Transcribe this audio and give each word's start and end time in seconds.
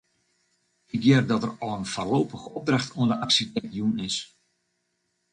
Ik 0.95 1.01
hear 1.03 1.23
dat 1.29 1.41
der 1.43 1.55
al 1.63 1.75
in 1.77 1.85
foarlopige 1.93 2.47
opdracht 2.57 2.95
oan 2.99 3.07
de 3.11 3.17
arsjitekt 3.25 3.73
jûn 3.77 3.97
is. 4.07 4.17